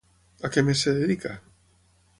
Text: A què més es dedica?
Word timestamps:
A 0.47 0.51
què 0.55 0.63
més 0.69 0.81
es 0.93 0.99
dedica? 1.03 1.37